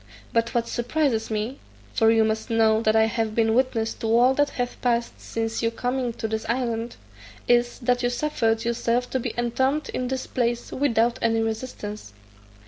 But 0.33 0.55
what 0.55 0.67
surprises 0.67 1.29
me 1.29 1.59
(for 1.93 2.09
you 2.09 2.23
must 2.23 2.49
know 2.49 2.81
that 2.81 2.95
I 2.95 3.03
have 3.05 3.35
been 3.35 3.53
witness 3.53 3.93
to 3.93 4.07
all 4.07 4.33
that 4.33 4.49
hath 4.49 4.81
passed 4.81 5.21
since 5.21 5.61
your 5.61 5.69
coming 5.69 6.07
into 6.07 6.27
this 6.27 6.43
island), 6.49 6.95
is, 7.47 7.77
that 7.77 8.01
you 8.01 8.09
suffered 8.09 8.65
yourself 8.65 9.11
to 9.11 9.19
be 9.19 9.31
entombed 9.37 9.89
in 9.89 10.07
this 10.07 10.25
place 10.25 10.71
without 10.71 11.19
any 11.21 11.43
resistance." 11.43 12.13